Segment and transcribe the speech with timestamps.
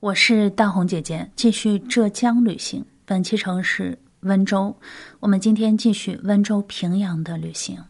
[0.00, 2.84] 我是大红姐姐，继续浙江旅行。
[3.06, 4.76] 本期城市温州，
[5.20, 7.82] 我们今天继续温州平阳的旅行。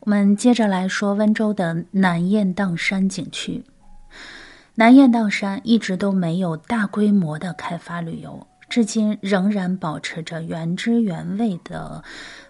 [0.00, 3.62] 我们接着来说温州的南雁荡山景区。
[4.74, 12.02] 南雁荡山一直都没有大规模的开发旅游，至今仍然保持着原汁原味的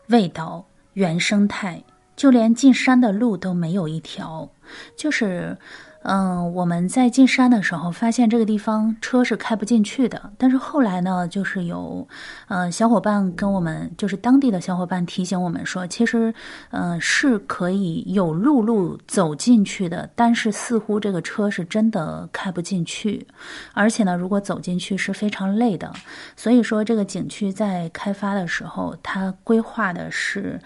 [0.06, 1.82] 味道、原生态。
[2.14, 4.46] 就连进山的路都没有一条，
[4.96, 5.56] 就是，
[6.02, 10.32] 嗯，我们在进山的时候发现这个地方车是开不进去的。
[10.38, 12.06] 但是后来呢，就是有，
[12.48, 16.32] 呃，小伙伴跟我们，就是当地的小伙伴提醒我们说，其实，
[16.70, 23.26] 嗯，是可以有陆路走进去的，但是似乎这个车是真的开不进去，
[23.74, 25.92] 而且呢，如果走进去是非常累的。
[26.34, 30.58] 所以说，这个景区在开发的时候，它规划的是。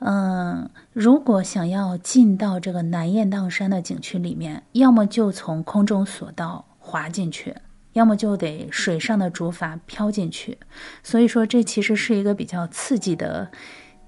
[0.00, 7.54] 嗯，如果想要进到这个南雁荡山的景区里面，要么就从空中索道滑进去，
[7.92, 10.56] 要么就得水上的竹筏漂进去。
[11.02, 13.50] 所以说，这其实是一个比较刺激的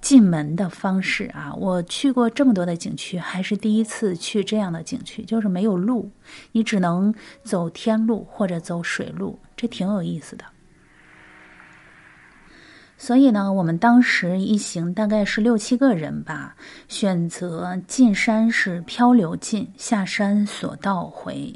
[0.00, 1.52] 进门的方式啊！
[1.54, 6.10] 我去过这么多的景区，还是第一次去这样的景区，就是没有路，
[6.52, 10.44] 你只能走天路或者走水路，这挺有意思的。
[13.02, 16.54] 所以呢，我们当时一行大概是六七个人吧，
[16.86, 21.52] 选择进山是漂流进，下山索道回。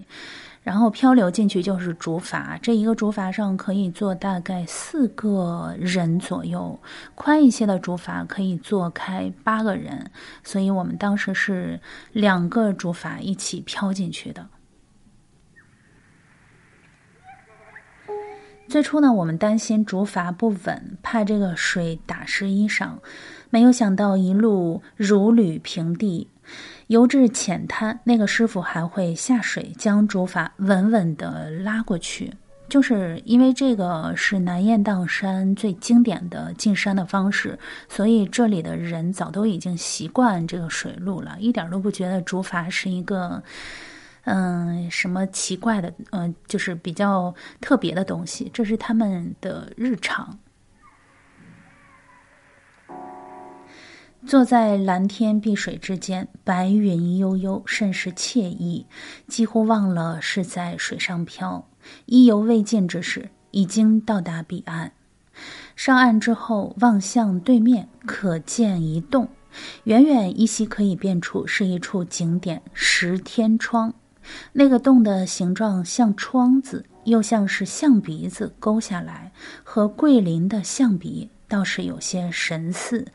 [0.65, 6.77] 然后漂流进去就是竹筏，这一个竹筏上可以坐大概四个人左右，
[7.15, 10.11] 宽一些的竹筏可以坐开八个人。
[10.43, 11.79] 所以我们当时是
[12.11, 14.45] 两个竹筏一起漂进去的。
[18.69, 22.91] 最初呢，我们担心竹筏不稳，怕这个水打湿衣裳，
[23.49, 26.29] 没有想到一路如履平地，
[26.89, 32.33] 游至浅滩，那个师傅还会下水将竹筏稳稳地拉过去。
[32.69, 37.57] 就是因为这个是南雁荡山最经典的进山的方式，
[37.89, 43.41] 所以这里的人早都已经习惯这个水路了，一点都不觉得竹筏是一个。
[44.27, 45.95] 嗯，什么奇怪的？
[46.11, 50.39] 嗯，就是比较特别的东西，这是他们的日常。
[54.27, 58.85] 坐在蓝天碧水之间，白云悠悠，甚是惬意，
[59.29, 61.69] 几乎忘了是在水上漂。
[62.07, 64.91] 意犹未尽之时，已经到达彼岸。
[65.77, 69.29] 上岸之后，望向对面，可见一洞，
[69.85, 73.95] 远远依稀可以辨出是一处景点——石天窗。
[74.53, 79.33] 那个洞的形状像窗子，又像是象鼻子勾下来，
[79.63, 83.07] 和桂林的象鼻倒是有些神似，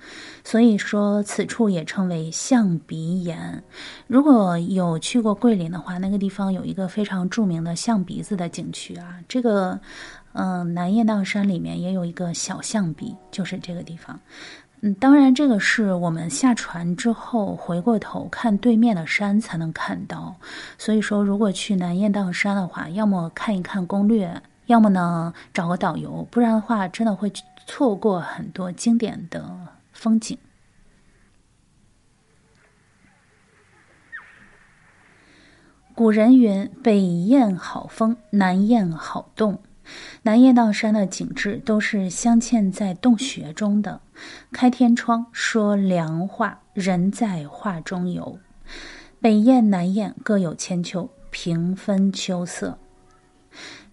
[0.43, 3.61] 所以说此处也称为象鼻岩。
[4.07, 9.19] 如果有去过桂林的话，那个地方有一个非常著名的象鼻子的景区啊。
[9.27, 9.77] 这个，
[10.31, 14.17] 嗯，南雁荡山里面也有一个小象鼻，就是这个地方。
[14.83, 20.35] 嗯，当然，这个是我们下船之后回过头看对面的山才能看到。
[20.79, 27.31] 所以说，如果去南雁荡山的话，要么看一看攻略，要么呢找个导游，不然的话真的会
[27.67, 29.55] 错过很多经典的
[29.93, 30.35] 风景。
[35.93, 39.61] 古人云：“北雁好风，南雁好洞。”
[40.23, 44.01] 南雁荡山的景致都是镶嵌在洞穴中的。
[44.51, 48.39] 开天窗说凉话，人在画中游。
[49.19, 52.77] 北雁南雁各有千秋，平分秋色。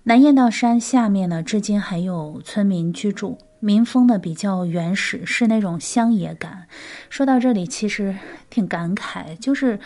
[0.05, 6.67] 南雁荡山下面呢，至今还有村民居住，民风呢比较原始，是那种乡野感。
[7.11, 8.17] 说到这里，其实
[8.49, 9.79] 挺感慨，就是。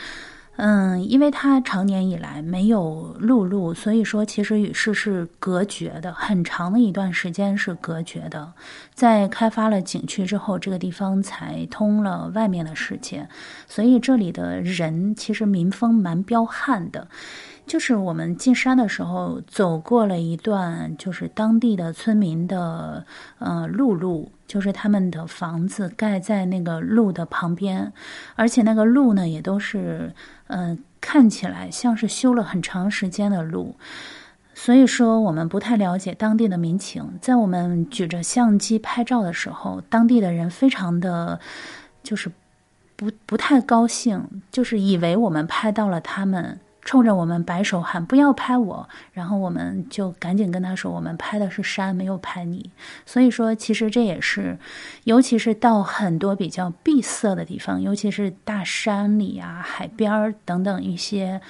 [0.57, 8.53] 嗯，因为他长年以来没有陆路，所以说其实与世是隔绝的，很长的一段时间是隔绝的。
[8.95, 13.27] 在开发了景区之后，这个地方才通了外面的世界，
[13.67, 17.09] 所以这里的人其实民风蛮彪悍的。
[17.73, 23.07] 就是我们进山的时候，走过了一段，就是当地的村民的
[23.39, 27.91] 呃路路，就是他们的房子盖在那个路的旁边，
[28.35, 30.13] 而且那个路呢也都是
[30.49, 33.75] 嗯看起来像是修了很长时间的路，
[34.53, 37.19] 所以说我们不太了解当地的民情。
[37.23, 41.41] 在我们举着相机拍照的时候，当地的人非常的，
[42.03, 42.31] 就是
[42.97, 46.61] 不不太高兴，就是以为我们拍到了他们。
[46.85, 52.71] 冲着我们摆手喊不要拍我，然后我们就赶紧跟他说，我们拍的是山，没有拍你。
[53.07, 54.59] 所以说，其实这也是，
[55.05, 61.41] 尤其是到很多比较闭塞的地方，尤其是大山里啊、海边儿等等一些，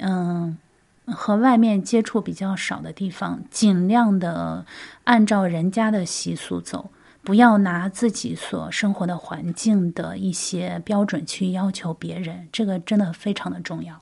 [0.00, 0.58] 嗯，
[1.06, 4.66] 和外面接触比较少的地方，尽量的
[5.04, 6.90] 按照人家的习俗走，
[7.24, 13.98] 不要拿自己所生活的环境的一些标准去要求别人，这个真的非常的重要。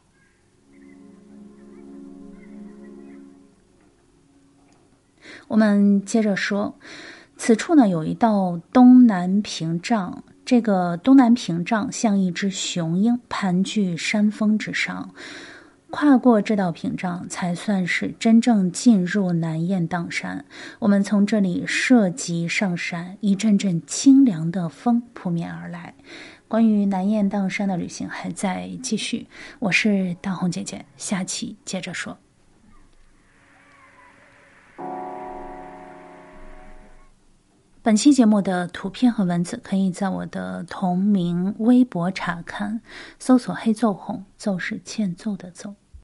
[5.48, 6.78] 我们接着说，
[7.36, 15.14] 此处呢有一道东南屏障，这个东南屏障像一只雄鹰盘踞山峰之上，
[15.90, 20.44] 跨过这道屏障才算是真正进入南雁荡山。
[20.78, 25.94] 我们从这里涉及上山，一阵阵清凉的风扑面而来。
[26.48, 29.26] 关于南雁荡山的旅行还在继续，
[29.58, 32.16] 我是大红姐姐，下期接着说。
[37.86, 42.80] 本期节目的图片和文字可以在我的同名微博查看，
[43.20, 45.76] 搜索“黑奏红”，奏是欠揍的奏。